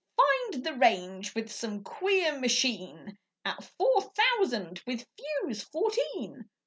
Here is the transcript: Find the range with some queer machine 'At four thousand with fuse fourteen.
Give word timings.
Find 0.17 0.63
the 0.65 0.73
range 0.73 1.35
with 1.35 1.51
some 1.51 1.83
queer 1.83 2.35
machine 2.39 3.19
'At 3.45 3.63
four 3.77 4.01
thousand 4.01 4.81
with 4.87 5.05
fuse 5.15 5.61
fourteen. 5.61 6.49